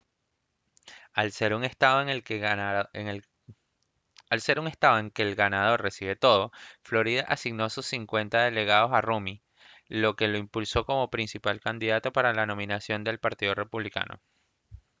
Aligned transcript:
al 1.13 1.31
ser 1.31 1.53
un 1.53 1.63
estado 1.63 2.01
en 2.01 2.21
que 2.23 2.33
el 5.21 5.35
ganador 5.35 5.81
recibe 5.83 6.15
todo 6.15 6.51
florida 6.81 7.21
asignó 7.27 7.69
sus 7.69 7.85
cincuenta 7.85 8.43
delegados 8.45 8.93
a 8.93 9.01
rommey 9.01 9.43
lo 9.89 10.15
que 10.15 10.27
lo 10.27 10.39
impulsó 10.39 10.87
como 10.87 11.11
principal 11.11 11.59
candidato 11.61 12.11
para 12.11 12.33
la 12.33 12.47
nominación 12.47 13.03
del 13.03 13.19
partido 13.19 13.53
republicano 13.53 14.19